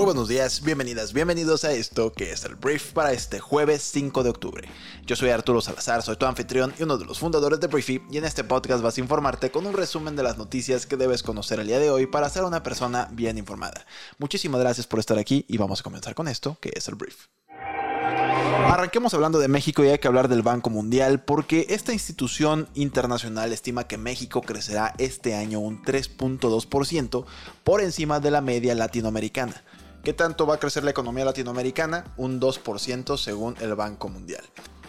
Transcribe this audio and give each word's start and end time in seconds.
Muy 0.00 0.06
buenos 0.06 0.28
días, 0.28 0.62
bienvenidas, 0.62 1.12
bienvenidos 1.12 1.62
a 1.62 1.72
esto 1.72 2.10
que 2.10 2.32
es 2.32 2.46
el 2.46 2.54
brief 2.54 2.94
para 2.94 3.12
este 3.12 3.38
jueves 3.38 3.82
5 3.82 4.22
de 4.22 4.30
octubre. 4.30 4.66
Yo 5.04 5.14
soy 5.14 5.28
Arturo 5.28 5.60
Salazar, 5.60 6.00
soy 6.00 6.16
tu 6.16 6.24
anfitrión 6.24 6.72
y 6.78 6.84
uno 6.84 6.96
de 6.96 7.04
los 7.04 7.18
fundadores 7.18 7.60
de 7.60 7.66
Briefy 7.66 8.00
y 8.10 8.16
en 8.16 8.24
este 8.24 8.42
podcast 8.42 8.82
vas 8.82 8.96
a 8.96 9.00
informarte 9.02 9.50
con 9.50 9.66
un 9.66 9.74
resumen 9.74 10.16
de 10.16 10.22
las 10.22 10.38
noticias 10.38 10.86
que 10.86 10.96
debes 10.96 11.22
conocer 11.22 11.60
el 11.60 11.66
día 11.66 11.78
de 11.78 11.90
hoy 11.90 12.06
para 12.06 12.30
ser 12.30 12.44
una 12.44 12.62
persona 12.62 13.10
bien 13.12 13.36
informada. 13.36 13.84
Muchísimas 14.16 14.62
gracias 14.62 14.86
por 14.86 15.00
estar 15.00 15.18
aquí 15.18 15.44
y 15.48 15.58
vamos 15.58 15.80
a 15.80 15.82
comenzar 15.82 16.14
con 16.14 16.28
esto 16.28 16.56
que 16.62 16.70
es 16.74 16.88
el 16.88 16.94
brief. 16.94 17.26
Arranquemos 17.50 19.12
hablando 19.12 19.38
de 19.38 19.48
México 19.48 19.84
y 19.84 19.88
hay 19.88 19.98
que 19.98 20.08
hablar 20.08 20.28
del 20.28 20.40
Banco 20.40 20.70
Mundial 20.70 21.22
porque 21.24 21.66
esta 21.68 21.92
institución 21.92 22.70
internacional 22.72 23.52
estima 23.52 23.86
que 23.86 23.98
México 23.98 24.40
crecerá 24.40 24.94
este 24.96 25.34
año 25.34 25.60
un 25.60 25.82
3.2% 25.82 27.26
por 27.64 27.82
encima 27.82 28.18
de 28.18 28.30
la 28.30 28.40
media 28.40 28.74
latinoamericana. 28.74 29.62
¿Qué 30.02 30.14
tanto 30.14 30.46
va 30.46 30.54
a 30.54 30.58
crecer 30.58 30.82
la 30.82 30.92
economía 30.92 31.26
latinoamericana? 31.26 32.04
Un 32.16 32.40
2% 32.40 33.18
según 33.18 33.54
el 33.60 33.74
Banco 33.74 34.08
Mundial. 34.08 34.42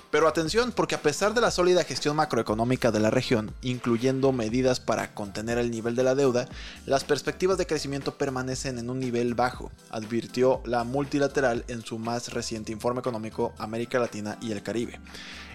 Pero 0.10 0.28
atención, 0.28 0.72
porque 0.72 0.96
a 0.96 1.02
pesar 1.02 1.34
de 1.34 1.42
la 1.42 1.52
sólida 1.52 1.84
gestión 1.84 2.16
macroeconómica 2.16 2.92
de 2.92 3.02
la 3.02 3.10
región, 3.10 3.54
incluyendo 3.62 4.32
medidas 4.32 4.80
para 4.80 5.14
contener 5.14 5.58
el 5.58 5.70
nivel 5.70 5.98
de 5.98 6.04
la 6.04 6.16
deuda, 6.16 6.48
las 6.86 7.04
perspectivas 7.04 7.58
de 7.58 7.66
crecimiento 7.66 8.18
permanecen 8.18 8.78
en 8.78 8.90
un 8.90 9.00
nivel 9.02 9.36
bajo, 9.36 9.70
advirtió 9.90 10.62
la 10.64 10.86
multilateral 10.86 11.66
en 11.68 11.82
su 11.82 11.98
más 12.00 12.34
reciente 12.34 12.72
informe 12.72 13.02
económico 13.02 13.54
América 13.58 14.00
Latina 14.00 14.38
y 14.42 14.54
el 14.54 14.64
Caribe. 14.64 15.00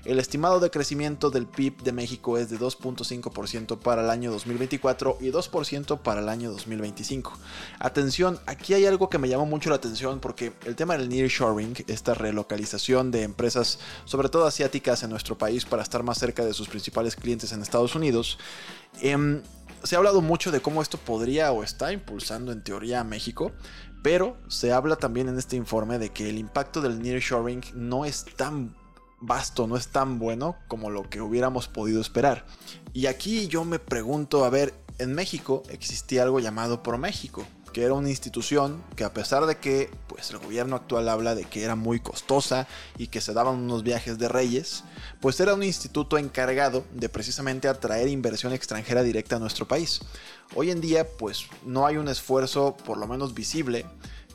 El 0.06 0.20
estimado 0.20 0.60
de 0.60 0.70
crecimiento 0.70 1.30
del 1.30 1.48
PIB 1.48 1.82
de 1.82 1.90
México 1.90 2.38
es 2.38 2.48
de 2.48 2.60
2.5% 2.60 3.76
para 3.80 4.04
el 4.04 4.10
año 4.10 4.30
2024 4.30 5.18
y 5.20 5.32
2% 5.32 5.98
para 5.98 6.20
el 6.20 6.28
año 6.28 6.52
2025. 6.52 7.36
Atención, 7.80 8.38
aquí 8.46 8.74
hay 8.74 8.86
algo 8.86 9.10
que 9.10 9.18
me 9.18 9.28
llamó 9.28 9.46
mucho 9.46 9.68
la 9.68 9.76
atención 9.76 10.20
porque 10.20 10.52
el 10.64 10.76
tema 10.76 10.96
del 10.96 11.08
nearshoring, 11.08 11.74
esta 11.88 12.14
relocalización 12.14 13.10
de 13.10 13.24
empresas, 13.24 13.80
sobre 14.04 14.28
todo 14.28 14.46
asiáticas 14.46 15.02
en 15.02 15.10
nuestro 15.10 15.36
país 15.36 15.64
para 15.64 15.82
estar 15.82 16.04
más 16.04 16.18
cerca 16.18 16.44
de 16.44 16.54
sus 16.54 16.68
principales 16.68 17.16
clientes 17.16 17.50
en 17.50 17.60
Estados 17.60 17.96
Unidos, 17.96 18.38
em, 19.00 19.42
se 19.82 19.96
ha 19.96 19.98
hablado 19.98 20.20
mucho 20.20 20.52
de 20.52 20.60
cómo 20.60 20.82
esto 20.82 20.98
podría 20.98 21.50
o 21.50 21.64
está 21.64 21.92
impulsando 21.92 22.52
en 22.52 22.62
teoría 22.62 23.00
a 23.00 23.04
México, 23.04 23.50
pero 24.04 24.36
se 24.46 24.72
habla 24.72 24.94
también 24.94 25.28
en 25.28 25.36
este 25.36 25.56
informe 25.56 25.98
de 25.98 26.10
que 26.10 26.30
el 26.30 26.38
impacto 26.38 26.80
del 26.80 27.02
nearshoring 27.02 27.64
no 27.74 28.04
es 28.04 28.24
tan 28.36 28.72
vasto, 29.26 29.66
no 29.66 29.76
es 29.76 29.88
tan 29.88 30.18
bueno 30.18 30.56
como 30.68 30.90
lo 30.90 31.08
que 31.08 31.20
hubiéramos 31.20 31.68
podido 31.68 32.00
esperar. 32.00 32.46
Y 32.92 33.06
aquí 33.06 33.48
yo 33.48 33.64
me 33.64 33.78
pregunto, 33.78 34.44
a 34.44 34.50
ver, 34.50 34.74
en 34.98 35.14
México 35.14 35.62
existía 35.68 36.22
algo 36.22 36.40
llamado 36.40 36.82
ProMéxico, 36.82 37.44
que 37.76 37.84
era 37.84 37.92
una 37.92 38.08
institución 38.08 38.82
que 38.96 39.04
a 39.04 39.12
pesar 39.12 39.44
de 39.44 39.58
que 39.58 39.90
pues 40.06 40.30
el 40.30 40.38
gobierno 40.38 40.76
actual 40.76 41.10
habla 41.10 41.34
de 41.34 41.44
que 41.44 41.62
era 41.62 41.76
muy 41.76 42.00
costosa 42.00 42.66
y 42.96 43.08
que 43.08 43.20
se 43.20 43.34
daban 43.34 43.56
unos 43.56 43.82
viajes 43.82 44.16
de 44.16 44.28
reyes, 44.28 44.82
pues 45.20 45.38
era 45.40 45.52
un 45.52 45.62
instituto 45.62 46.16
encargado 46.16 46.84
de 46.94 47.10
precisamente 47.10 47.68
atraer 47.68 48.08
inversión 48.08 48.54
extranjera 48.54 49.02
directa 49.02 49.36
a 49.36 49.40
nuestro 49.40 49.68
país. 49.68 50.00
Hoy 50.54 50.70
en 50.70 50.80
día 50.80 51.06
pues 51.18 51.48
no 51.66 51.86
hay 51.86 51.98
un 51.98 52.08
esfuerzo 52.08 52.78
por 52.78 52.96
lo 52.96 53.06
menos 53.06 53.34
visible 53.34 53.84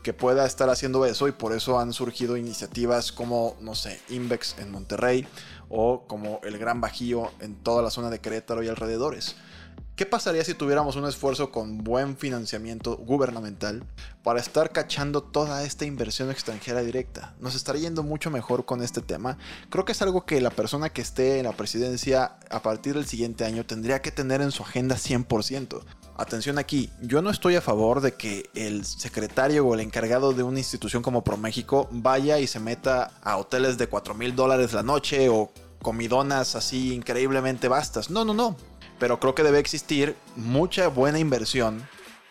que 0.01 0.13
pueda 0.13 0.45
estar 0.45 0.69
haciendo 0.69 1.05
eso 1.05 1.27
y 1.27 1.31
por 1.31 1.53
eso 1.53 1.79
han 1.79 1.93
surgido 1.93 2.37
iniciativas 2.37 3.11
como, 3.11 3.55
no 3.59 3.75
sé, 3.75 3.99
Invex 4.09 4.55
en 4.59 4.71
Monterrey 4.71 5.27
o 5.69 6.05
como 6.07 6.39
el 6.43 6.57
Gran 6.57 6.81
Bajío 6.81 7.31
en 7.39 7.55
toda 7.55 7.81
la 7.81 7.89
zona 7.89 8.09
de 8.09 8.19
Querétaro 8.19 8.63
y 8.63 8.67
alrededores. 8.67 9.35
¿Qué 10.01 10.05
pasaría 10.07 10.43
si 10.43 10.55
tuviéramos 10.55 10.95
un 10.95 11.05
esfuerzo 11.05 11.51
con 11.51 11.83
buen 11.83 12.17
financiamiento 12.17 12.97
gubernamental 12.97 13.83
para 14.23 14.39
estar 14.39 14.71
cachando 14.71 15.21
toda 15.21 15.63
esta 15.63 15.85
inversión 15.85 16.31
extranjera 16.31 16.81
directa? 16.81 17.35
Nos 17.39 17.53
estaría 17.53 17.83
yendo 17.83 18.01
mucho 18.01 18.31
mejor 18.31 18.65
con 18.65 18.81
este 18.81 19.01
tema. 19.01 19.37
Creo 19.69 19.85
que 19.85 19.91
es 19.91 20.01
algo 20.01 20.25
que 20.25 20.41
la 20.41 20.49
persona 20.49 20.89
que 20.89 21.01
esté 21.01 21.37
en 21.37 21.45
la 21.45 21.51
presidencia 21.51 22.37
a 22.49 22.63
partir 22.63 22.95
del 22.95 23.05
siguiente 23.05 23.45
año 23.45 23.65
tendría 23.65 24.01
que 24.01 24.11
tener 24.11 24.41
en 24.41 24.51
su 24.51 24.63
agenda 24.63 24.95
100%. 24.95 25.83
Atención 26.17 26.59
aquí, 26.59 26.89
yo 27.01 27.21
no 27.21 27.29
estoy 27.29 27.55
a 27.55 27.61
favor 27.61 28.01
de 28.01 28.13
que 28.13 28.49
el 28.53 28.85
secretario 28.85 29.65
o 29.65 29.73
el 29.73 29.79
encargado 29.79 30.33
de 30.33 30.43
una 30.43 30.59
institución 30.59 31.01
como 31.01 31.23
ProMéxico 31.23 31.87
vaya 31.91 32.39
y 32.39 32.47
se 32.47 32.59
meta 32.59 33.11
a 33.23 33.37
hoteles 33.37 33.77
de 33.77 33.87
4 33.87 34.13
mil 34.13 34.35
dólares 34.35 34.73
la 34.73 34.83
noche 34.83 35.29
o 35.29 35.51
comidonas 35.81 36.55
así 36.55 36.93
increíblemente 36.93 37.67
vastas. 37.67 38.09
No, 38.09 38.23
no, 38.23 38.33
no 38.33 38.55
pero 39.01 39.19
creo 39.19 39.33
que 39.33 39.41
debe 39.41 39.57
existir 39.57 40.15
mucha 40.35 40.87
buena 40.87 41.17
inversión 41.17 41.87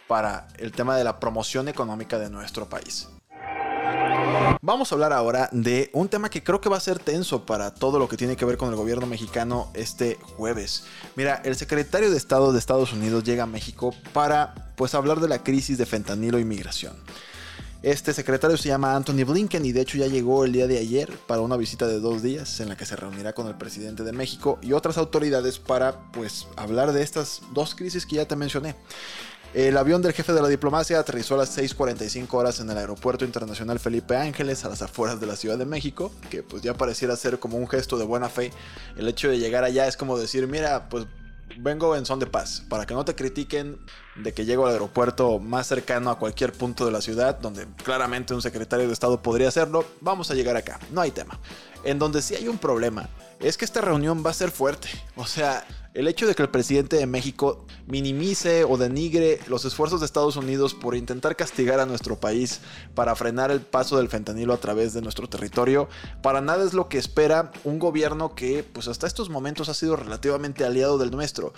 para 0.06 0.46
el 0.56 0.70
tema 0.70 0.96
de 0.96 1.02
la 1.02 1.18
promoción 1.18 1.66
económica 1.66 2.16
de 2.16 2.30
nuestro 2.30 2.68
país. 2.68 3.08
Vamos 4.62 4.90
a 4.90 4.94
hablar 4.94 5.12
ahora 5.12 5.48
de 5.52 5.90
un 5.92 6.08
tema 6.08 6.30
que 6.30 6.42
creo 6.42 6.60
que 6.60 6.68
va 6.68 6.76
a 6.76 6.80
ser 6.80 6.98
tenso 6.98 7.44
para 7.44 7.74
todo 7.74 7.98
lo 7.98 8.08
que 8.08 8.16
tiene 8.16 8.36
que 8.36 8.44
ver 8.44 8.56
con 8.56 8.68
el 8.68 8.76
gobierno 8.76 9.06
mexicano 9.06 9.70
este 9.74 10.18
jueves. 10.36 10.84
Mira, 11.16 11.42
el 11.44 11.56
secretario 11.56 12.10
de 12.10 12.16
Estado 12.16 12.52
de 12.52 12.58
Estados 12.58 12.92
Unidos 12.92 13.24
llega 13.24 13.44
a 13.44 13.46
México 13.46 13.94
para 14.12 14.72
pues 14.76 14.94
hablar 14.94 15.20
de 15.20 15.28
la 15.28 15.42
crisis 15.42 15.78
de 15.78 15.86
fentanilo 15.86 16.38
y 16.38 16.44
migración. 16.44 16.94
Este 17.82 18.12
secretario 18.12 18.58
se 18.58 18.68
llama 18.68 18.94
Anthony 18.94 19.24
Blinken 19.26 19.64
y 19.64 19.72
de 19.72 19.80
hecho 19.80 19.96
ya 19.96 20.06
llegó 20.06 20.44
el 20.44 20.52
día 20.52 20.66
de 20.66 20.78
ayer 20.78 21.10
para 21.26 21.40
una 21.40 21.56
visita 21.56 21.86
de 21.86 21.98
dos 21.98 22.22
días 22.22 22.60
en 22.60 22.68
la 22.68 22.76
que 22.76 22.84
se 22.84 22.94
reunirá 22.94 23.32
con 23.32 23.46
el 23.46 23.54
presidente 23.54 24.04
de 24.04 24.12
México 24.12 24.58
y 24.60 24.74
otras 24.74 24.98
autoridades 24.98 25.58
para 25.58 25.98
pues 26.12 26.46
hablar 26.56 26.92
de 26.92 27.02
estas 27.02 27.40
dos 27.54 27.74
crisis 27.74 28.04
que 28.04 28.16
ya 28.16 28.28
te 28.28 28.36
mencioné. 28.36 28.74
El 29.52 29.76
avión 29.76 30.00
del 30.00 30.12
jefe 30.12 30.32
de 30.32 30.40
la 30.40 30.46
diplomacia 30.46 31.00
aterrizó 31.00 31.34
a 31.34 31.38
las 31.38 31.58
6.45 31.58 32.32
horas 32.34 32.60
en 32.60 32.70
el 32.70 32.78
aeropuerto 32.78 33.24
internacional 33.24 33.80
Felipe 33.80 34.16
Ángeles 34.16 34.64
a 34.64 34.68
las 34.68 34.80
afueras 34.80 35.18
de 35.18 35.26
la 35.26 35.34
Ciudad 35.34 35.58
de 35.58 35.66
México, 35.66 36.12
que 36.30 36.44
pues 36.44 36.62
ya 36.62 36.74
pareciera 36.74 37.16
ser 37.16 37.40
como 37.40 37.58
un 37.58 37.66
gesto 37.66 37.98
de 37.98 38.04
buena 38.04 38.28
fe. 38.28 38.52
El 38.96 39.08
hecho 39.08 39.28
de 39.28 39.40
llegar 39.40 39.64
allá 39.64 39.88
es 39.88 39.96
como 39.96 40.16
decir, 40.16 40.46
mira, 40.46 40.88
pues 40.88 41.06
vengo 41.58 41.96
en 41.96 42.06
son 42.06 42.20
de 42.20 42.26
paz, 42.26 42.62
para 42.68 42.86
que 42.86 42.94
no 42.94 43.04
te 43.04 43.16
critiquen 43.16 43.76
de 44.14 44.32
que 44.32 44.44
llego 44.44 44.66
al 44.66 44.72
aeropuerto 44.72 45.40
más 45.40 45.66
cercano 45.66 46.10
a 46.10 46.18
cualquier 46.18 46.52
punto 46.52 46.86
de 46.86 46.92
la 46.92 47.00
ciudad, 47.00 47.40
donde 47.40 47.66
claramente 47.82 48.34
un 48.34 48.42
secretario 48.42 48.86
de 48.86 48.92
Estado 48.92 49.20
podría 49.20 49.48
hacerlo, 49.48 49.84
vamos 50.00 50.30
a 50.30 50.34
llegar 50.34 50.56
acá, 50.56 50.78
no 50.92 51.00
hay 51.00 51.10
tema. 51.10 51.40
En 51.82 51.98
donde 51.98 52.22
sí 52.22 52.36
hay 52.36 52.46
un 52.46 52.58
problema, 52.58 53.08
es 53.40 53.56
que 53.56 53.64
esta 53.64 53.80
reunión 53.80 54.22
va 54.24 54.30
a 54.30 54.34
ser 54.34 54.52
fuerte, 54.52 54.88
o 55.16 55.26
sea, 55.26 55.64
el 55.92 56.06
hecho 56.06 56.26
de 56.26 56.34
que 56.34 56.42
el 56.42 56.50
presidente 56.50 56.96
de 56.96 57.06
México 57.06 57.66
minimice 57.86 58.64
o 58.64 58.76
denigre 58.76 59.40
los 59.48 59.64
esfuerzos 59.64 60.00
de 60.00 60.06
Estados 60.06 60.36
Unidos 60.36 60.74
por 60.74 60.94
intentar 60.94 61.34
castigar 61.34 61.80
a 61.80 61.86
nuestro 61.86 62.20
país 62.20 62.60
para 62.94 63.16
frenar 63.16 63.50
el 63.50 63.60
paso 63.60 63.96
del 63.96 64.08
fentanilo 64.08 64.54
a 64.54 64.60
través 64.60 64.92
de 64.92 65.02
nuestro 65.02 65.28
territorio, 65.28 65.88
para 66.22 66.40
nada 66.40 66.64
es 66.64 66.74
lo 66.74 66.88
que 66.88 66.98
espera 66.98 67.50
un 67.64 67.78
gobierno 67.78 68.34
que 68.34 68.62
pues 68.62 68.86
hasta 68.86 69.06
estos 69.06 69.30
momentos 69.30 69.68
ha 69.68 69.74
sido 69.74 69.96
relativamente 69.96 70.64
aliado 70.64 70.98
del 70.98 71.10
nuestro. 71.10 71.52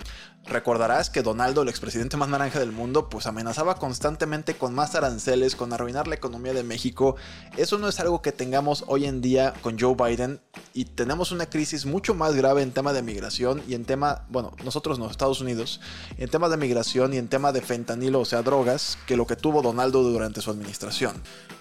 Recordarás 0.47 1.09
que 1.09 1.23
Donaldo, 1.23 1.63
el 1.63 1.69
expresidente 1.69 2.17
más 2.17 2.29
naranja 2.29 2.59
del 2.59 2.73
mundo, 2.73 3.09
pues 3.09 3.27
amenazaba 3.27 3.77
constantemente 3.77 4.55
con 4.55 4.75
más 4.75 4.95
aranceles, 4.97 5.55
con 5.55 5.73
arruinar 5.73 6.09
la 6.09 6.17
economía 6.17 6.53
de 6.53 6.65
México. 6.65 7.15
Eso 7.57 7.79
no 7.79 7.89
es 7.89 8.01
algo 8.01 8.23
que 8.23 8.33
tengamos 8.33 8.85
hoy 8.89 9.05
en 9.05 9.21
día 9.21 9.55
con 9.63 9.79
Joe 9.79 9.95
Biden 9.95 10.41
y 10.75 10.87
tenemos 10.87 11.31
una 11.31 11.47
crisis 11.47 11.87
mucho 11.87 12.15
más 12.15 12.35
grave 12.35 12.63
en 12.63 12.73
tema 12.73 12.93
de 12.93 13.03
migración 13.03 13.63
y 13.69 13.75
en 13.75 13.85
tema 13.85 14.22
bueno, 14.29 14.53
nosotros 14.65 14.99
no, 14.99 15.11
Estados 15.11 15.41
Unidos, 15.41 15.81
en 16.19 16.29
temas 16.29 16.51
de 16.51 16.57
migración 16.57 17.15
y 17.15 17.19
en 17.19 17.29
temas 17.29 17.55
de 17.55 17.61
fentanilo, 17.61 18.21
o 18.21 18.25
sea, 18.25 18.43
drogas, 18.43 18.99
que 19.07 19.17
lo 19.17 19.27
que 19.27 19.37
tuvo 19.37 19.63
Donaldo 19.63 20.03
durante 20.03 20.41
su 20.41 20.51
administración. 20.51 21.15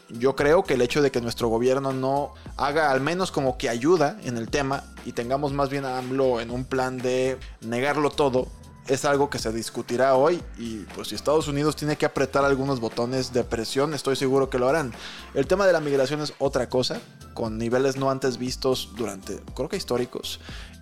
Yo 0.10 0.36
creo 0.36 0.64
que 0.64 0.74
el 0.74 0.82
hecho 0.82 1.02
de 1.02 1.12
que 1.12 1.22
nuestro 1.22 1.48
gobierno 1.48 1.94
no 1.94 2.34
haga 2.58 2.92
al 2.92 3.02
menos 3.02 3.32
como 3.32 3.58
que 3.58 3.70
ayuda 3.70 4.18
en 4.24 4.38
el 4.38 4.50
tema 4.50 4.84
y 5.06 5.14
tengamos 5.14 5.54
más 5.54 5.70
bien 5.70 5.86
a 5.86 5.98
AMLO 5.98 6.42
en 6.42 6.52
un 6.52 6.66
plan 6.66 6.98
de 6.98 7.38
negarlo 7.62 8.10
todo, 8.10 8.48
es 8.88 9.06
algo 9.06 9.30
que 9.30 9.40
se 9.40 9.52
discutirá 9.52 10.16
hoy 10.16 10.42
y 10.58 10.80
pues 10.96 11.10
si 11.10 11.16
Estados 11.16 11.48
Unidos 11.48 11.76
tiene 11.76 11.96
que 11.96 12.06
apretar 12.06 12.44
algunos 12.44 12.80
botones 12.80 13.32
de 13.32 13.44
presión, 13.44 13.94
estoy 13.94 14.16
seguro 14.16 14.50
que 14.50 14.60
lo 14.60 14.68
harán. 14.68 14.92
El 15.34 15.48
tema 15.48 15.66
de 15.66 15.74
la 15.74 15.80
migración 15.80 16.22
es 16.22 16.34
otra 16.40 16.68
cosa, 16.68 17.00
con 17.34 17.58
niveles 17.58 17.96
no 17.96 18.10
antes 18.10 18.38
vistos 18.38 18.90
durante, 18.98 19.40
creo 19.56 19.70
que 19.70 19.78
históricos. 19.78 20.40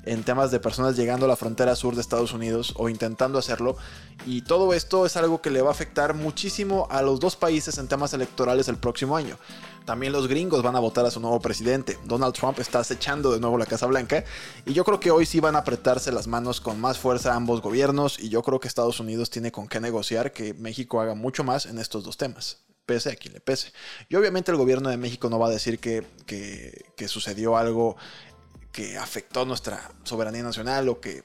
En 0.09 0.23
temas 0.23 0.49
de 0.49 0.59
personas 0.59 0.97
llegando 0.97 1.25
a 1.25 1.29
la 1.29 1.35
frontera 1.35 1.75
sur 1.75 1.93
de 1.93 2.01
Estados 2.01 2.33
Unidos 2.33 2.73
o 2.77 2.89
intentando 2.89 3.37
hacerlo. 3.37 3.77
Y 4.25 4.41
todo 4.41 4.73
esto 4.73 5.05
es 5.05 5.15
algo 5.17 5.39
que 5.39 5.51
le 5.51 5.61
va 5.61 5.69
a 5.69 5.71
afectar 5.71 6.15
muchísimo 6.15 6.87
a 6.89 7.03
los 7.03 7.19
dos 7.19 7.35
países 7.35 7.77
en 7.77 7.87
temas 7.87 8.13
electorales 8.13 8.67
el 8.69 8.77
próximo 8.77 9.15
año. 9.15 9.37
También 9.85 10.11
los 10.11 10.27
gringos 10.27 10.63
van 10.63 10.75
a 10.75 10.79
votar 10.79 11.05
a 11.05 11.11
su 11.11 11.19
nuevo 11.19 11.39
presidente. 11.39 11.99
Donald 12.05 12.33
Trump 12.33 12.57
está 12.57 12.79
acechando 12.79 13.31
de 13.31 13.39
nuevo 13.39 13.59
la 13.59 13.67
Casa 13.67 13.85
Blanca 13.85 14.23
y 14.65 14.73
yo 14.73 14.83
creo 14.83 14.99
que 14.99 15.11
hoy 15.11 15.27
sí 15.27 15.39
van 15.39 15.55
a 15.55 15.59
apretarse 15.59 16.11
las 16.11 16.25
manos 16.25 16.59
con 16.59 16.81
más 16.81 16.97
fuerza 16.97 17.35
ambos 17.35 17.61
gobiernos 17.61 18.19
y 18.19 18.29
yo 18.29 18.41
creo 18.41 18.59
que 18.59 18.67
Estados 18.67 18.99
Unidos 18.99 19.29
tiene 19.29 19.51
con 19.51 19.67
qué 19.67 19.79
negociar 19.79 20.33
que 20.33 20.55
México 20.55 21.01
haga 21.01 21.13
mucho 21.13 21.43
más 21.43 21.67
en 21.67 21.77
estos 21.77 22.03
dos 22.03 22.17
temas 22.17 22.63
pese 22.89 23.11
a 23.11 23.15
quien 23.15 23.35
le 23.35 23.39
pese. 23.39 23.71
Y 24.09 24.15
obviamente 24.15 24.49
el 24.49 24.57
gobierno 24.57 24.89
de 24.89 24.97
México 24.97 25.29
no 25.29 25.37
va 25.37 25.45
a 25.45 25.51
decir 25.51 25.77
que, 25.77 26.03
que, 26.25 27.07
sucedió 27.07 27.55
algo 27.55 27.97
que 28.71 28.97
afectó 28.97 29.45
nuestra 29.45 29.91
soberanía 30.03 30.43
nacional 30.43 30.89
o 30.89 30.99
que 30.99 31.23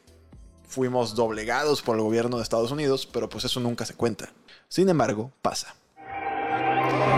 fuimos 0.66 1.14
doblegados 1.14 1.82
por 1.82 1.96
el 1.96 2.02
gobierno 2.02 2.38
de 2.38 2.42
Estados 2.42 2.70
Unidos, 2.70 3.06
pero 3.06 3.28
pues 3.28 3.44
eso 3.44 3.60
nunca 3.60 3.84
se 3.84 3.94
cuenta. 3.94 4.30
Sin 4.68 4.88
embargo, 4.88 5.30
pasa. 5.42 5.74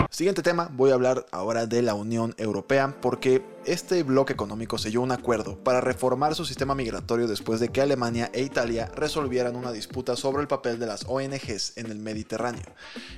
Siguiente 0.09 0.41
tema, 0.41 0.69
voy 0.71 0.91
a 0.91 0.93
hablar 0.93 1.25
ahora 1.31 1.65
de 1.65 1.81
la 1.81 1.93
Unión 1.93 2.35
Europea 2.37 2.95
porque 3.01 3.43
este 3.67 4.01
bloque 4.03 4.31
económico 4.31 4.77
selló 4.77 5.01
un 5.01 5.11
acuerdo 5.11 5.61
para 5.61 5.81
reformar 5.81 6.35
su 6.35 6.45
sistema 6.45 6.73
migratorio 6.73 7.27
después 7.27 7.59
de 7.59 7.67
que 7.67 7.81
Alemania 7.81 8.31
e 8.33 8.41
Italia 8.41 8.89
resolvieran 8.95 9.57
una 9.57 9.73
disputa 9.73 10.15
sobre 10.15 10.41
el 10.41 10.47
papel 10.47 10.79
de 10.79 10.85
las 10.85 11.03
ONGs 11.05 11.73
en 11.75 11.91
el 11.91 11.99
Mediterráneo. 11.99 12.63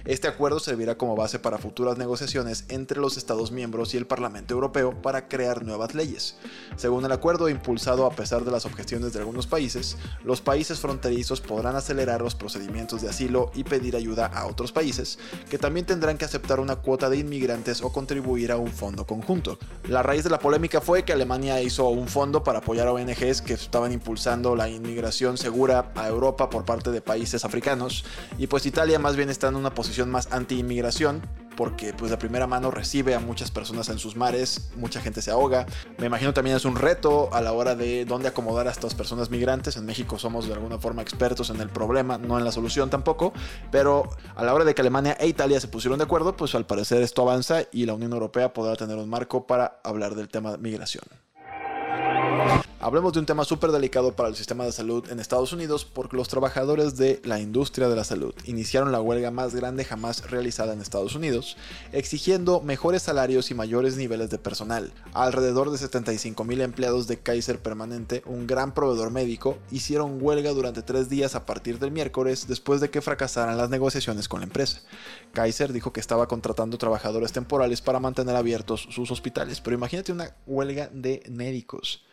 Este 0.05 0.27
acuerdo 0.27 0.59
servirá 0.59 0.97
como 0.97 1.15
base 1.15 1.37
para 1.37 1.59
futuras 1.59 1.99
negociaciones 1.99 2.65
entre 2.69 2.99
los 2.99 3.15
Estados 3.15 3.51
miembros 3.51 3.93
y 3.93 3.97
el 3.97 4.07
Parlamento 4.07 4.55
Europeo 4.55 4.99
para 5.03 5.27
crear 5.27 5.63
nuevas 5.63 5.93
leyes. 5.93 6.35
Según 6.77 7.05
el 7.05 7.11
acuerdo 7.11 7.47
impulsado 7.47 8.07
a 8.07 8.15
pesar 8.15 8.43
de 8.43 8.51
las 8.51 8.65
objeciones 8.65 9.13
de 9.13 9.19
algunos 9.19 9.45
países, 9.45 9.97
los 10.23 10.41
países 10.41 10.79
fronterizos 10.79 11.41
podrán 11.41 11.75
acelerar 11.75 12.23
los 12.23 12.33
procedimientos 12.33 13.03
de 13.03 13.09
asilo 13.09 13.51
y 13.53 13.65
pedir 13.65 13.95
ayuda 13.95 14.25
a 14.25 14.47
otros 14.47 14.71
países, 14.71 15.19
que 15.47 15.59
también 15.59 15.85
tendrán 15.85 16.17
que 16.17 16.25
aceptar 16.25 16.59
una 16.59 16.77
cuota 16.77 17.07
de 17.07 17.17
inmigrantes 17.17 17.83
o 17.83 17.93
contribuir 17.93 18.51
a 18.51 18.57
un 18.57 18.71
fondo 18.71 19.05
conjunto. 19.05 19.59
La 19.87 20.01
raíz 20.01 20.23
de 20.23 20.31
la 20.31 20.38
polémica 20.39 20.81
fue 20.81 21.03
que 21.03 21.13
Alemania 21.13 21.61
hizo 21.61 21.87
un 21.89 22.07
fondo 22.07 22.43
para 22.43 22.59
apoyar 22.59 22.87
a 22.87 22.93
ONGs 22.93 23.41
que 23.41 23.53
estaban 23.53 23.91
impulsando 23.91 24.55
la 24.55 24.69
inmigración 24.69 25.37
segura 25.37 25.91
a 25.95 26.07
Europa 26.07 26.49
por 26.49 26.65
parte 26.65 26.91
de 26.91 27.01
países 27.01 27.45
africanos. 27.45 28.05
Y 28.37 28.47
pues 28.47 28.65
Italia 28.65 28.99
más 28.99 29.15
bien 29.15 29.29
está 29.29 29.47
en 29.47 29.55
una 29.55 29.73
posición 29.73 30.09
más 30.09 30.31
anti-inmigración 30.31 31.21
porque 31.59 31.91
pues 31.93 32.09
de 32.09 32.15
primera 32.15 32.47
mano 32.47 32.71
recibe 32.71 33.15
a 33.15 33.19
muchas 33.19 33.51
personas 33.51 33.89
en 33.89 33.99
sus 33.99 34.15
mares, 34.15 34.69
mucha 34.77 35.01
gente 35.01 35.21
se 35.21 35.29
ahoga. 35.29 35.65
Me 35.97 36.05
imagino 36.05 36.33
también 36.33 36.55
es 36.55 36.63
un 36.63 36.77
reto 36.77 37.27
a 37.33 37.41
la 37.41 37.51
hora 37.51 37.75
de 37.75 38.05
dónde 38.05 38.29
acomodar 38.29 38.69
a 38.69 38.71
estas 38.71 38.95
personas 38.95 39.29
migrantes. 39.29 39.75
En 39.75 39.85
México 39.85 40.17
somos 40.17 40.47
de 40.47 40.53
alguna 40.53 40.77
forma 40.77 41.01
expertos 41.01 41.49
en 41.49 41.59
el 41.59 41.67
problema, 41.67 42.17
no 42.17 42.37
en 42.37 42.45
la 42.45 42.53
solución 42.53 42.89
tampoco, 42.89 43.33
pero 43.71 44.09
a 44.37 44.45
la 44.45 44.53
hora 44.53 44.63
de 44.63 44.73
que 44.73 44.79
Alemania 44.79 45.17
e 45.19 45.27
Italia 45.27 45.59
se 45.59 45.67
pusieron 45.67 45.99
de 45.99 46.05
acuerdo, 46.05 46.33
pues 46.37 46.55
al 46.55 46.65
parecer 46.65 47.01
esto 47.01 47.23
avanza 47.23 47.63
y 47.73 47.85
la 47.85 47.93
Unión 47.93 48.13
Europea 48.13 48.53
podrá 48.53 48.77
tener 48.77 48.95
un 48.95 49.09
marco 49.09 49.45
para 49.45 49.81
hablar 49.83 50.15
del 50.15 50.29
tema 50.29 50.53
de 50.53 50.59
migración. 50.59 51.03
Hablemos 52.81 53.11
de 53.11 53.19
un 53.19 53.25
tema 53.25 53.43
súper 53.43 53.73
delicado 53.73 54.15
para 54.15 54.29
el 54.29 54.37
sistema 54.37 54.63
de 54.63 54.71
salud 54.71 55.03
en 55.11 55.19
Estados 55.19 55.51
Unidos 55.51 55.83
porque 55.83 56.15
los 56.15 56.29
trabajadores 56.29 56.95
de 56.95 57.21
la 57.25 57.41
industria 57.41 57.89
de 57.89 57.95
la 57.97 58.05
salud 58.05 58.33
iniciaron 58.45 58.93
la 58.93 59.01
huelga 59.01 59.31
más 59.31 59.53
grande 59.53 59.83
jamás 59.83 60.31
realizada 60.31 60.71
en 60.71 60.79
Estados 60.79 61.13
Unidos, 61.13 61.57
exigiendo 61.91 62.61
mejores 62.61 63.01
salarios 63.01 63.51
y 63.51 63.53
mayores 63.53 63.97
niveles 63.97 64.29
de 64.29 64.37
personal. 64.37 64.93
Alrededor 65.11 65.71
de 65.71 65.77
75 65.77 66.41
mil 66.45 66.61
empleados 66.61 67.05
de 67.07 67.19
Kaiser 67.19 67.59
Permanente, 67.59 68.23
un 68.25 68.47
gran 68.47 68.73
proveedor 68.73 69.11
médico, 69.11 69.57
hicieron 69.71 70.17
huelga 70.21 70.51
durante 70.51 70.81
tres 70.81 71.09
días 71.09 71.35
a 71.35 71.45
partir 71.45 71.79
del 71.79 71.91
miércoles 71.91 72.47
después 72.47 72.79
de 72.79 72.89
que 72.89 73.01
fracasaran 73.01 73.57
las 73.57 73.69
negociaciones 73.69 74.29
con 74.29 74.39
la 74.39 74.45
empresa. 74.45 74.79
Kaiser 75.33 75.73
dijo 75.73 75.91
que 75.91 75.99
estaba 75.99 76.29
contratando 76.29 76.77
trabajadores 76.77 77.33
temporales 77.33 77.81
para 77.81 77.99
mantener 77.99 78.37
abiertos 78.37 78.87
sus 78.89 79.11
hospitales, 79.11 79.59
pero 79.59 79.75
imagínate 79.75 80.13
una 80.13 80.33
huelga 80.47 80.89
de 80.93 81.23
médicos 81.29 82.05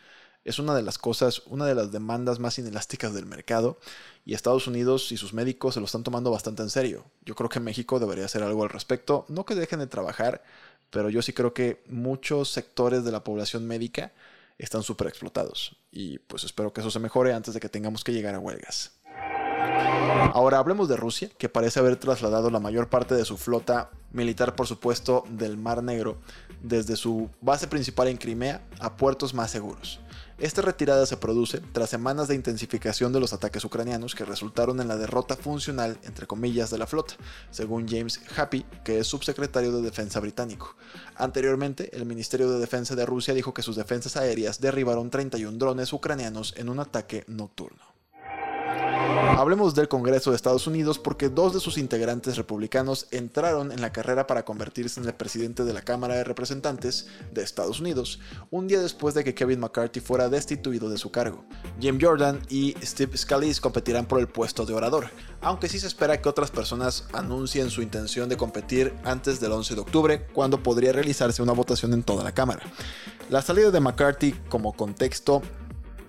es 0.47 0.59
una 0.59 0.73
de 0.73 0.81
las 0.81 0.97
cosas, 0.97 1.41
una 1.47 1.65
de 1.65 1.75
las 1.75 1.91
demandas 1.91 2.39
más 2.39 2.57
inelásticas 2.57 3.13
del 3.13 3.25
mercado 3.25 3.77
y 4.25 4.33
Estados 4.33 4.65
Unidos 4.65 5.11
y 5.11 5.17
sus 5.17 5.33
médicos 5.33 5.73
se 5.73 5.81
lo 5.81 5.85
están 5.85 6.03
tomando 6.03 6.31
bastante 6.31 6.63
en 6.63 6.69
serio. 6.69 7.03
Yo 7.25 7.35
creo 7.35 7.49
que 7.49 7.59
México 7.59 7.99
debería 7.99 8.23
hacer 8.23 8.43
algo 8.43 8.63
al 8.63 8.69
respecto, 8.69 9.25
no 9.27 9.45
que 9.45 9.55
dejen 9.55 9.79
de 9.79 9.87
trabajar, 9.87 10.41
pero 10.89 11.09
yo 11.09 11.21
sí 11.21 11.33
creo 11.33 11.53
que 11.53 11.83
muchos 11.89 12.49
sectores 12.49 13.03
de 13.03 13.11
la 13.11 13.25
población 13.25 13.67
médica 13.67 14.13
están 14.57 14.83
súper 14.83 15.07
explotados 15.07 15.75
y 15.91 16.19
pues 16.19 16.45
espero 16.45 16.71
que 16.71 16.79
eso 16.79 16.91
se 16.91 16.99
mejore 16.99 17.33
antes 17.33 17.53
de 17.53 17.59
que 17.59 17.67
tengamos 17.67 18.05
que 18.05 18.13
llegar 18.13 18.33
a 18.33 18.39
huelgas. 18.39 18.93
Ahora 20.33 20.59
hablemos 20.59 20.87
de 20.87 20.95
Rusia, 20.95 21.29
que 21.37 21.49
parece 21.49 21.81
haber 21.81 21.97
trasladado 21.97 22.49
la 22.49 22.61
mayor 22.61 22.89
parte 22.89 23.15
de 23.15 23.25
su 23.25 23.37
flota 23.37 23.89
militar, 24.13 24.55
por 24.55 24.65
supuesto, 24.65 25.25
del 25.29 25.57
Mar 25.57 25.83
Negro, 25.83 26.19
desde 26.61 26.95
su 26.95 27.29
base 27.41 27.67
principal 27.67 28.07
en 28.07 28.17
Crimea 28.17 28.61
a 28.79 28.95
puertos 28.95 29.33
más 29.33 29.51
seguros. 29.51 29.99
Esta 30.39 30.61
retirada 30.61 31.07
se 31.07 31.17
produce 31.17 31.61
tras 31.71 31.89
semanas 31.89 32.27
de 32.27 32.35
intensificación 32.35 33.11
de 33.11 33.19
los 33.19 33.33
ataques 33.33 33.65
ucranianos 33.65 34.13
que 34.13 34.23
resultaron 34.23 34.79
en 34.79 34.87
la 34.87 34.95
derrota 34.95 35.35
funcional, 35.35 35.99
entre 36.03 36.27
comillas, 36.27 36.69
de 36.69 36.77
la 36.77 36.85
flota, 36.85 37.15
según 37.49 37.87
James 37.87 38.21
Happy, 38.35 38.63
que 38.83 38.99
es 38.99 39.07
subsecretario 39.07 39.71
de 39.71 39.81
Defensa 39.81 40.19
británico. 40.19 40.75
Anteriormente, 41.15 41.89
el 41.97 42.05
Ministerio 42.05 42.51
de 42.51 42.59
Defensa 42.59 42.95
de 42.95 43.07
Rusia 43.07 43.33
dijo 43.33 43.51
que 43.51 43.63
sus 43.63 43.77
defensas 43.77 44.15
aéreas 44.15 44.61
derribaron 44.61 45.09
31 45.09 45.57
drones 45.57 45.91
ucranianos 45.91 46.53
en 46.55 46.69
un 46.69 46.81
ataque 46.81 47.23
nocturno. 47.27 47.96
Hablemos 49.17 49.75
del 49.75 49.87
Congreso 49.87 50.29
de 50.29 50.35
Estados 50.35 50.67
Unidos 50.67 50.99
porque 50.99 51.29
dos 51.29 51.53
de 51.53 51.59
sus 51.59 51.77
integrantes 51.77 52.37
republicanos 52.37 53.07
entraron 53.11 53.71
en 53.71 53.81
la 53.81 53.91
carrera 53.91 54.27
para 54.27 54.45
convertirse 54.45 54.99
en 54.99 55.05
el 55.05 55.13
presidente 55.13 55.63
de 55.63 55.73
la 55.73 55.81
Cámara 55.81 56.15
de 56.15 56.23
Representantes 56.23 57.07
de 57.31 57.43
Estados 57.43 57.79
Unidos, 57.79 58.19
un 58.51 58.67
día 58.67 58.81
después 58.81 59.13
de 59.15 59.23
que 59.23 59.35
Kevin 59.35 59.59
McCarthy 59.59 59.99
fuera 59.99 60.29
destituido 60.29 60.89
de 60.89 60.97
su 60.97 61.11
cargo. 61.11 61.45
Jim 61.79 61.97
Jordan 62.01 62.41
y 62.49 62.75
Steve 62.83 63.17
Scalise 63.17 63.61
competirán 63.61 64.05
por 64.05 64.19
el 64.19 64.27
puesto 64.27 64.65
de 64.65 64.73
orador, 64.73 65.09
aunque 65.41 65.69
sí 65.69 65.79
se 65.79 65.87
espera 65.87 66.21
que 66.21 66.29
otras 66.29 66.51
personas 66.51 67.07
anuncien 67.13 67.69
su 67.69 67.81
intención 67.81 68.29
de 68.29 68.37
competir 68.37 68.93
antes 69.03 69.39
del 69.39 69.51
11 69.51 69.75
de 69.75 69.81
octubre, 69.81 70.27
cuando 70.33 70.61
podría 70.61 70.93
realizarse 70.93 71.41
una 71.41 71.53
votación 71.53 71.93
en 71.93 72.03
toda 72.03 72.23
la 72.23 72.33
Cámara. 72.33 72.63
La 73.29 73.41
salida 73.41 73.71
de 73.71 73.79
McCarthy 73.79 74.33
como 74.49 74.73
contexto 74.73 75.41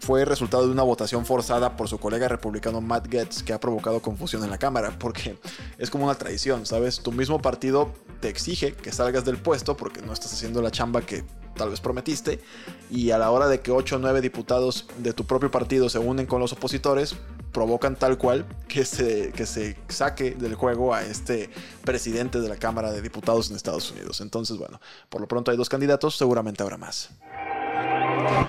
fue 0.00 0.24
resultado 0.24 0.66
de 0.66 0.72
una 0.72 0.82
votación 0.82 1.26
forzada 1.26 1.76
por 1.76 1.88
su 1.88 1.98
colega 1.98 2.28
republicano 2.28 2.80
Matt 2.80 3.08
Getz 3.10 3.42
que 3.42 3.52
ha 3.52 3.60
provocado 3.60 4.00
confusión 4.00 4.44
en 4.44 4.50
la 4.50 4.58
Cámara, 4.58 4.96
porque 4.98 5.38
es 5.78 5.90
como 5.90 6.04
una 6.04 6.14
tradición, 6.14 6.66
¿sabes? 6.66 7.00
Tu 7.00 7.12
mismo 7.12 7.40
partido 7.40 7.90
te 8.20 8.28
exige 8.28 8.72
que 8.72 8.92
salgas 8.92 9.24
del 9.24 9.38
puesto 9.38 9.76
porque 9.76 10.02
no 10.02 10.12
estás 10.12 10.32
haciendo 10.32 10.62
la 10.62 10.70
chamba 10.70 11.02
que 11.02 11.24
tal 11.58 11.70
vez 11.70 11.80
prometiste, 11.80 12.40
y 12.88 13.10
a 13.10 13.18
la 13.18 13.30
hora 13.30 13.48
de 13.48 13.60
que 13.60 13.70
8 13.70 13.96
o 13.96 13.98
9 13.98 14.22
diputados 14.22 14.86
de 14.98 15.12
tu 15.12 15.24
propio 15.24 15.50
partido 15.50 15.90
se 15.90 15.98
unen 15.98 16.24
con 16.24 16.40
los 16.40 16.52
opositores, 16.52 17.16
provocan 17.52 17.96
tal 17.96 18.16
cual 18.16 18.46
que 18.68 18.84
se, 18.84 19.32
que 19.32 19.44
se 19.44 19.76
saque 19.88 20.30
del 20.30 20.54
juego 20.54 20.94
a 20.94 21.02
este 21.02 21.50
presidente 21.84 22.40
de 22.40 22.48
la 22.48 22.56
Cámara 22.56 22.92
de 22.92 23.02
Diputados 23.02 23.50
en 23.50 23.56
Estados 23.56 23.90
Unidos. 23.90 24.20
Entonces, 24.20 24.56
bueno, 24.56 24.80
por 25.08 25.20
lo 25.20 25.28
pronto 25.28 25.50
hay 25.50 25.56
dos 25.56 25.68
candidatos, 25.68 26.16
seguramente 26.16 26.62
habrá 26.62 26.78
más. 26.78 27.10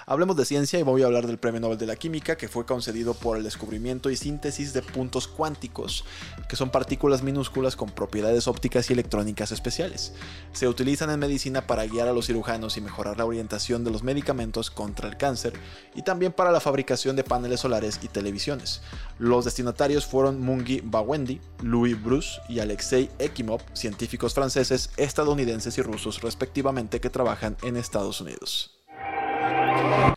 Hablemos 0.06 0.36
de 0.36 0.46
ciencia 0.46 0.80
y 0.80 0.84
voy 0.84 1.04
a 1.04 1.06
hablar 1.06 1.28
del 1.28 1.38
Premio 1.38 1.60
Nobel 1.60 1.78
de 1.78 1.86
la 1.86 1.96
Química 1.96 2.36
que 2.36 2.48
fue 2.48 2.66
concedido 2.66 3.14
por 3.14 3.38
el 3.38 3.44
descubrimiento 3.44 4.10
y 4.10 4.18
síntesis 4.18 4.74
de 4.74 4.82
puntos 4.82 5.28
cuánticos, 5.28 6.04
que 6.48 6.56
son 6.56 6.72
partículas 6.72 7.22
minúsculas 7.22 7.76
con 7.76 7.92
propiedades 7.92 8.48
ópticas 8.48 8.90
y 8.90 8.94
electrónicas 8.94 9.52
especiales. 9.52 10.14
Se 10.52 10.68
utilizan 10.68 11.12
en 11.12 11.20
medicina 11.20 11.68
para 11.68 11.86
guiar 11.86 12.08
a 12.08 12.14
los 12.14 12.26
cirujanos 12.26 12.78
y 12.78 12.82
mejorar 12.82 13.18
la 13.18 13.26
orientación 13.26 13.84
de 13.84 13.92
los 13.92 14.04
medicamentos 14.04 14.72
contra 14.72 15.08
el 15.08 15.18
cáncer 15.18 15.54
y 15.94 16.02
también 16.02 16.34
para 16.34 16.52
la 16.52 16.60
fabricación 16.60 17.16
de 17.16 17.24
paneles 17.24 17.60
solares 17.60 18.00
y 18.02 18.08
televisiones. 18.08 18.82
Los 19.20 19.46
destinatarios 19.46 20.06
fueron 20.06 20.42
Mungi 20.42 20.82
Bawendi, 20.84 21.40
Louis 21.62 22.02
Bruce 22.02 22.42
y 22.50 22.60
Alexei 22.60 23.12
Ekimov, 23.20 23.62
científicos 23.74 24.34
franceses, 24.34 24.90
estadounidenses 24.98 25.78
y 25.78 25.82
rusos 25.82 26.22
respectivamente 26.22 27.00
que 27.00 27.10
trabajan 27.10 27.58
en 27.62 27.78
Estados 27.78 28.22
Unidos. 28.22 28.79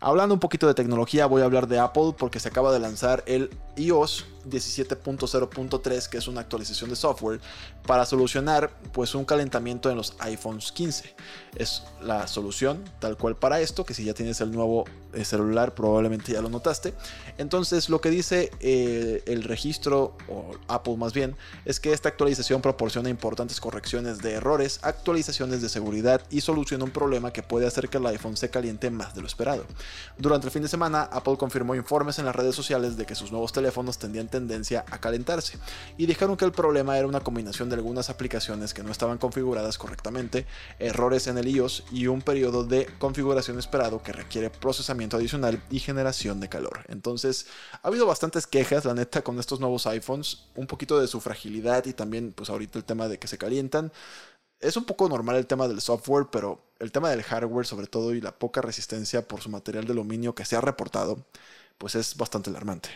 Hablando 0.00 0.34
un 0.34 0.40
poquito 0.40 0.66
de 0.66 0.74
tecnología, 0.74 1.26
voy 1.26 1.42
a 1.42 1.44
hablar 1.44 1.68
de 1.68 1.78
Apple 1.78 2.14
porque 2.18 2.40
se 2.40 2.48
acaba 2.48 2.72
de 2.72 2.80
lanzar 2.80 3.22
el 3.26 3.50
iOS 3.76 4.26
17.0.3, 4.48 6.08
que 6.08 6.18
es 6.18 6.28
una 6.28 6.40
actualización 6.40 6.90
de 6.90 6.96
software, 6.96 7.40
para 7.86 8.04
solucionar 8.04 8.70
pues 8.92 9.14
un 9.14 9.24
calentamiento 9.24 9.90
en 9.90 9.96
los 9.96 10.14
iPhones 10.20 10.72
15. 10.72 11.14
Es 11.56 11.82
la 12.02 12.26
solución 12.26 12.82
tal 12.98 13.16
cual 13.16 13.36
para 13.36 13.60
esto, 13.60 13.84
que 13.84 13.94
si 13.94 14.04
ya 14.04 14.14
tienes 14.14 14.40
el 14.40 14.50
nuevo 14.50 14.84
eh, 15.12 15.24
celular 15.24 15.74
probablemente 15.74 16.32
ya 16.32 16.40
lo 16.40 16.48
notaste. 16.48 16.94
Entonces 17.38 17.88
lo 17.88 18.00
que 18.00 18.10
dice 18.10 18.50
eh, 18.60 19.22
el 19.26 19.44
registro, 19.44 20.16
o 20.28 20.52
Apple 20.68 20.96
más 20.96 21.12
bien, 21.12 21.36
es 21.64 21.80
que 21.80 21.92
esta 21.92 22.08
actualización 22.08 22.62
proporciona 22.62 23.08
importantes 23.08 23.60
correcciones 23.60 24.18
de 24.18 24.32
errores, 24.32 24.80
actualizaciones 24.82 25.62
de 25.62 25.68
seguridad 25.68 26.22
y 26.30 26.40
soluciona 26.40 26.84
un 26.84 26.90
problema 26.90 27.32
que 27.32 27.42
puede 27.42 27.66
hacer 27.66 27.88
que 27.88 27.98
el 27.98 28.06
iPhone 28.06 28.36
se 28.36 28.50
caliente 28.50 28.90
más 28.90 29.14
de 29.14 29.20
lo 29.20 29.26
esperado. 29.26 29.64
Durante 30.18 30.46
el 30.46 30.50
fin 30.50 30.62
de 30.62 30.68
semana, 30.68 31.02
Apple 31.02 31.36
confirmó 31.36 31.74
informes 31.74 32.18
en 32.18 32.24
las 32.24 32.34
redes 32.34 32.54
sociales 32.54 32.96
de 32.96 33.06
que 33.06 33.14
sus 33.14 33.30
nuevos 33.30 33.52
teléfonos 33.52 33.61
tendían 33.98 34.28
tendencia 34.28 34.84
a 34.90 34.98
calentarse 34.98 35.58
y 35.96 36.06
dijeron 36.06 36.36
que 36.36 36.44
el 36.44 36.52
problema 36.52 36.98
era 36.98 37.06
una 37.06 37.20
combinación 37.20 37.68
de 37.68 37.76
algunas 37.76 38.10
aplicaciones 38.10 38.74
que 38.74 38.82
no 38.82 38.90
estaban 38.90 39.18
configuradas 39.18 39.78
correctamente, 39.78 40.46
errores 40.78 41.26
en 41.26 41.38
el 41.38 41.48
iOS 41.48 41.84
y 41.92 42.06
un 42.06 42.22
periodo 42.22 42.64
de 42.64 42.86
configuración 42.98 43.58
esperado 43.58 44.02
que 44.02 44.12
requiere 44.12 44.50
procesamiento 44.50 45.16
adicional 45.16 45.62
y 45.70 45.80
generación 45.80 46.40
de 46.40 46.48
calor. 46.48 46.84
Entonces, 46.88 47.46
ha 47.82 47.88
habido 47.88 48.06
bastantes 48.06 48.46
quejas, 48.46 48.84
la 48.84 48.94
neta, 48.94 49.22
con 49.22 49.38
estos 49.38 49.60
nuevos 49.60 49.86
iPhones, 49.86 50.46
un 50.54 50.66
poquito 50.66 51.00
de 51.00 51.08
su 51.08 51.20
fragilidad 51.20 51.84
y 51.86 51.92
también 51.92 52.32
pues 52.32 52.50
ahorita 52.50 52.78
el 52.78 52.84
tema 52.84 53.08
de 53.08 53.18
que 53.18 53.28
se 53.28 53.38
calientan. 53.38 53.92
Es 54.60 54.76
un 54.76 54.84
poco 54.84 55.08
normal 55.08 55.36
el 55.36 55.46
tema 55.46 55.66
del 55.66 55.80
software, 55.80 56.26
pero 56.30 56.62
el 56.78 56.92
tema 56.92 57.10
del 57.10 57.22
hardware 57.22 57.66
sobre 57.66 57.86
todo 57.86 58.14
y 58.14 58.20
la 58.20 58.32
poca 58.32 58.60
resistencia 58.60 59.26
por 59.26 59.40
su 59.40 59.50
material 59.50 59.86
de 59.86 59.92
aluminio 59.92 60.34
que 60.34 60.44
se 60.44 60.56
ha 60.56 60.60
reportado, 60.60 61.24
pues 61.78 61.94
es 61.96 62.16
bastante 62.16 62.50
alarmante. 62.50 62.90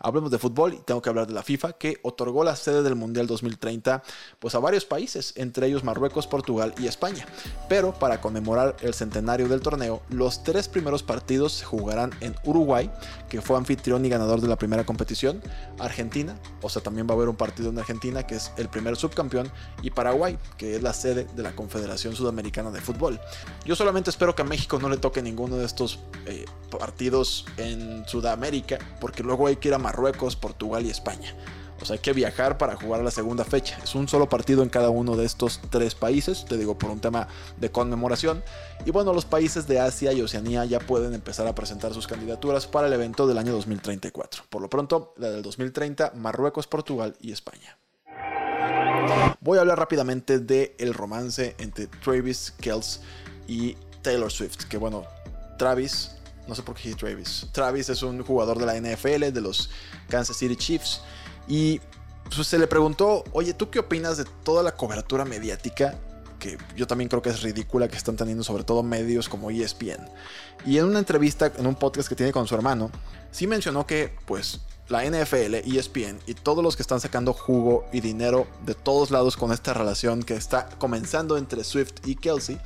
Hablemos 0.00 0.30
de 0.30 0.38
fútbol 0.38 0.74
y 0.74 0.78
tengo 0.78 1.00
que 1.00 1.08
hablar 1.08 1.26
de 1.26 1.32
la 1.32 1.42
FIFA 1.42 1.74
que 1.74 1.98
otorgó 2.02 2.44
la 2.44 2.56
sede 2.56 2.82
del 2.82 2.96
Mundial 2.96 3.26
2030 3.26 4.02
pues 4.38 4.54
a 4.54 4.58
varios 4.58 4.84
países, 4.84 5.32
entre 5.36 5.66
ellos 5.66 5.84
Marruecos, 5.84 6.26
Portugal 6.26 6.74
y 6.78 6.86
España. 6.86 7.26
Pero 7.68 7.92
para 7.94 8.20
conmemorar 8.20 8.76
el 8.80 8.94
centenario 8.94 9.48
del 9.48 9.60
torneo, 9.60 10.02
los 10.08 10.42
tres 10.42 10.68
primeros 10.68 11.02
partidos 11.02 11.52
se 11.52 11.64
jugarán 11.64 12.10
en 12.20 12.34
Uruguay, 12.44 12.90
que 13.28 13.40
fue 13.40 13.56
anfitrión 13.56 14.04
y 14.04 14.08
ganador 14.08 14.40
de 14.40 14.48
la 14.48 14.56
primera 14.56 14.84
competición, 14.84 15.42
Argentina, 15.78 16.36
o 16.60 16.68
sea, 16.68 16.82
también 16.82 17.06
va 17.06 17.12
a 17.12 17.16
haber 17.16 17.28
un 17.28 17.36
partido 17.36 17.70
en 17.70 17.78
Argentina 17.78 18.26
que 18.26 18.36
es 18.36 18.52
el 18.56 18.68
primer 18.68 18.96
subcampeón, 18.96 19.50
y 19.82 19.90
Paraguay, 19.90 20.38
que 20.56 20.76
es 20.76 20.82
la 20.82 20.92
sede 20.92 21.26
de 21.34 21.42
la 21.42 21.54
Confederación 21.54 22.14
Sudamericana 22.14 22.70
de 22.70 22.80
Fútbol. 22.80 23.20
Yo 23.64 23.76
solamente 23.76 24.10
espero 24.10 24.34
que 24.34 24.42
a 24.42 24.44
México 24.44 24.78
no 24.78 24.88
le 24.88 24.96
toque 24.96 25.22
ninguno 25.22 25.56
de 25.56 25.64
estos 25.64 26.00
eh, 26.26 26.44
partidos 26.78 27.46
en 27.56 28.06
Sudamérica, 28.06 28.78
porque 29.00 29.22
luego 29.22 29.46
hay 29.46 29.56
que 29.62 29.68
ir 29.68 29.74
a 29.74 29.78
Marruecos, 29.78 30.36
Portugal 30.36 30.84
y 30.84 30.90
España. 30.90 31.34
O 31.80 31.84
sea, 31.84 31.94
hay 31.94 32.00
que 32.00 32.12
viajar 32.12 32.58
para 32.58 32.76
jugar 32.76 33.02
la 33.02 33.10
segunda 33.10 33.44
fecha. 33.44 33.76
Es 33.82 33.96
un 33.96 34.06
solo 34.06 34.28
partido 34.28 34.62
en 34.62 34.68
cada 34.68 34.90
uno 34.90 35.16
de 35.16 35.24
estos 35.24 35.60
tres 35.70 35.96
países, 35.96 36.44
te 36.44 36.56
digo 36.56 36.78
por 36.78 36.90
un 36.90 37.00
tema 37.00 37.26
de 37.56 37.72
conmemoración. 37.72 38.44
Y 38.86 38.92
bueno, 38.92 39.12
los 39.12 39.24
países 39.24 39.66
de 39.66 39.80
Asia 39.80 40.12
y 40.12 40.20
Oceanía 40.20 40.64
ya 40.64 40.78
pueden 40.78 41.12
empezar 41.12 41.46
a 41.48 41.54
presentar 41.54 41.92
sus 41.92 42.06
candidaturas 42.06 42.68
para 42.68 42.86
el 42.86 42.92
evento 42.92 43.26
del 43.26 43.38
año 43.38 43.52
2034. 43.52 44.44
Por 44.48 44.62
lo 44.62 44.70
pronto, 44.70 45.14
la 45.16 45.30
del 45.30 45.42
2030, 45.42 46.12
Marruecos, 46.14 46.68
Portugal 46.68 47.16
y 47.20 47.32
España. 47.32 47.76
Voy 49.40 49.58
a 49.58 49.62
hablar 49.62 49.78
rápidamente 49.78 50.38
del 50.38 50.72
el 50.78 50.94
romance 50.94 51.56
entre 51.58 51.88
Travis 51.88 52.52
Kells 52.60 53.00
y 53.48 53.76
Taylor 54.02 54.30
Swift. 54.30 54.68
Que 54.68 54.76
bueno, 54.76 55.04
Travis 55.58 56.21
no 56.46 56.54
sé 56.54 56.62
por 56.62 56.74
qué 56.74 56.94
Travis. 56.94 57.46
Travis 57.52 57.88
es 57.88 58.02
un 58.02 58.22
jugador 58.22 58.58
de 58.58 58.66
la 58.66 58.74
NFL, 58.74 59.32
de 59.32 59.40
los 59.40 59.70
Kansas 60.08 60.36
City 60.36 60.56
Chiefs. 60.56 61.00
Y 61.46 61.80
pues, 62.34 62.46
se 62.46 62.58
le 62.58 62.66
preguntó, 62.66 63.24
oye, 63.32 63.54
¿tú 63.54 63.70
qué 63.70 63.78
opinas 63.78 64.16
de 64.16 64.24
toda 64.42 64.62
la 64.62 64.72
cobertura 64.72 65.24
mediática? 65.24 65.98
Que 66.38 66.58
yo 66.76 66.86
también 66.86 67.08
creo 67.08 67.22
que 67.22 67.30
es 67.30 67.42
ridícula 67.42 67.88
que 67.88 67.96
están 67.96 68.16
teniendo 68.16 68.42
sobre 68.42 68.64
todo 68.64 68.82
medios 68.82 69.28
como 69.28 69.50
ESPN. 69.50 70.08
Y 70.66 70.78
en 70.78 70.86
una 70.86 70.98
entrevista, 70.98 71.52
en 71.56 71.66
un 71.66 71.76
podcast 71.76 72.08
que 72.08 72.16
tiene 72.16 72.32
con 72.32 72.46
su 72.46 72.54
hermano, 72.54 72.90
sí 73.30 73.46
mencionó 73.46 73.86
que 73.86 74.14
pues 74.26 74.60
la 74.88 75.04
NFL, 75.04 75.54
ESPN 75.54 76.18
y 76.26 76.34
todos 76.34 76.62
los 76.62 76.76
que 76.76 76.82
están 76.82 77.00
sacando 77.00 77.32
jugo 77.32 77.86
y 77.92 78.00
dinero 78.00 78.46
de 78.66 78.74
todos 78.74 79.10
lados 79.10 79.36
con 79.36 79.52
esta 79.52 79.72
relación 79.72 80.22
que 80.22 80.34
está 80.34 80.68
comenzando 80.78 81.38
entre 81.38 81.62
Swift 81.64 81.94
y 82.04 82.16
Kelsey, 82.16 82.60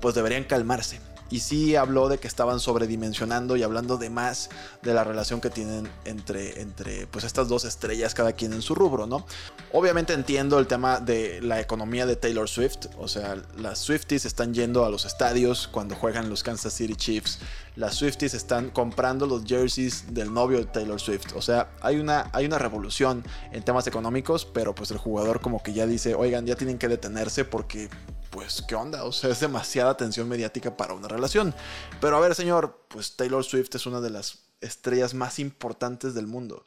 pues 0.00 0.14
deberían 0.14 0.44
calmarse 0.44 1.00
y 1.32 1.40
sí 1.40 1.76
habló 1.76 2.10
de 2.10 2.18
que 2.18 2.28
estaban 2.28 2.60
sobredimensionando 2.60 3.56
y 3.56 3.62
hablando 3.62 3.96
de 3.96 4.10
más 4.10 4.50
de 4.82 4.92
la 4.92 5.02
relación 5.02 5.40
que 5.40 5.48
tienen 5.48 5.88
entre, 6.04 6.60
entre 6.60 7.06
pues 7.06 7.24
estas 7.24 7.48
dos 7.48 7.64
estrellas, 7.64 8.14
cada 8.14 8.34
quien 8.34 8.52
en 8.52 8.60
su 8.60 8.74
rubro, 8.74 9.06
¿no? 9.06 9.24
Obviamente 9.72 10.12
entiendo 10.12 10.58
el 10.58 10.66
tema 10.66 11.00
de 11.00 11.40
la 11.40 11.58
economía 11.58 12.04
de 12.04 12.16
Taylor 12.16 12.50
Swift, 12.50 12.88
o 12.98 13.08
sea, 13.08 13.36
las 13.56 13.78
Swifties 13.78 14.26
están 14.26 14.52
yendo 14.52 14.84
a 14.84 14.90
los 14.90 15.06
estadios 15.06 15.68
cuando 15.68 15.94
juegan 15.94 16.28
los 16.28 16.42
Kansas 16.42 16.74
City 16.74 16.94
Chiefs, 16.96 17.38
las 17.76 17.94
Swifties 17.94 18.34
están 18.34 18.68
comprando 18.68 19.26
los 19.26 19.44
jerseys 19.46 20.12
del 20.12 20.34
novio 20.34 20.58
de 20.58 20.66
Taylor 20.66 21.00
Swift, 21.00 21.34
o 21.34 21.40
sea, 21.40 21.70
hay 21.80 21.96
una, 21.96 22.28
hay 22.34 22.44
una 22.44 22.58
revolución 22.58 23.24
en 23.52 23.62
temas 23.62 23.86
económicos, 23.86 24.44
pero 24.44 24.74
pues 24.74 24.90
el 24.90 24.98
jugador 24.98 25.40
como 25.40 25.62
que 25.62 25.72
ya 25.72 25.86
dice, 25.86 26.14
oigan, 26.14 26.44
ya 26.44 26.56
tienen 26.56 26.76
que 26.76 26.88
detenerse 26.88 27.46
porque 27.46 27.88
pues, 28.32 28.64
¿qué 28.66 28.74
onda? 28.74 29.04
O 29.04 29.12
sea, 29.12 29.30
es 29.30 29.40
demasiada 29.40 29.90
atención 29.90 30.26
mediática 30.26 30.76
para 30.76 30.94
una 30.94 31.06
relación. 31.06 31.54
Pero 32.00 32.16
a 32.16 32.20
ver, 32.20 32.34
señor, 32.34 32.86
pues 32.88 33.14
Taylor 33.14 33.44
Swift 33.44 33.74
es 33.74 33.86
una 33.86 34.00
de 34.00 34.10
las 34.10 34.38
estrellas 34.62 35.12
más 35.12 35.38
importantes 35.38 36.14
del 36.14 36.26
mundo. 36.26 36.64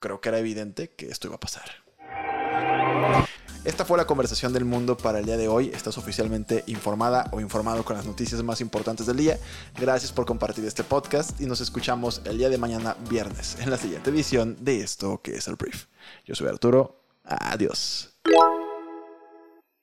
Creo 0.00 0.20
que 0.20 0.28
era 0.28 0.40
evidente 0.40 0.90
que 0.90 1.08
esto 1.08 1.28
iba 1.28 1.36
a 1.36 1.40
pasar. 1.40 1.70
Esta 3.64 3.84
fue 3.84 3.96
la 3.96 4.06
conversación 4.06 4.52
del 4.52 4.64
mundo 4.64 4.96
para 4.96 5.20
el 5.20 5.26
día 5.26 5.36
de 5.36 5.48
hoy. 5.48 5.70
Estás 5.72 5.96
oficialmente 5.96 6.64
informada 6.66 7.28
o 7.32 7.40
informado 7.40 7.84
con 7.84 7.96
las 7.96 8.04
noticias 8.04 8.42
más 8.42 8.60
importantes 8.60 9.06
del 9.06 9.16
día. 9.16 9.38
Gracias 9.78 10.12
por 10.12 10.26
compartir 10.26 10.64
este 10.64 10.82
podcast 10.84 11.40
y 11.40 11.46
nos 11.46 11.60
escuchamos 11.60 12.20
el 12.24 12.38
día 12.38 12.48
de 12.48 12.58
mañana 12.58 12.96
viernes 13.08 13.58
en 13.60 13.70
la 13.70 13.76
siguiente 13.76 14.10
edición 14.10 14.56
de 14.60 14.80
esto 14.80 15.20
que 15.22 15.36
es 15.36 15.46
el 15.46 15.54
brief. 15.54 15.86
Yo 16.24 16.34
soy 16.34 16.48
Arturo. 16.48 17.00
Adiós. 17.24 18.10